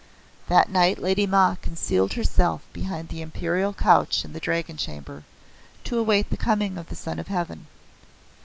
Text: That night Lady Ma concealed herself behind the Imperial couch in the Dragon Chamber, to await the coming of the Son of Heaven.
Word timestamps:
That 0.47 0.71
night 0.71 0.97
Lady 0.97 1.27
Ma 1.27 1.57
concealed 1.61 2.13
herself 2.13 2.61
behind 2.73 3.09
the 3.09 3.21
Imperial 3.21 3.71
couch 3.71 4.25
in 4.25 4.33
the 4.33 4.39
Dragon 4.39 4.75
Chamber, 4.75 5.25
to 5.83 5.99
await 5.99 6.31
the 6.31 6.37
coming 6.37 6.79
of 6.79 6.87
the 6.89 6.95
Son 6.95 7.19
of 7.19 7.27
Heaven. 7.27 7.67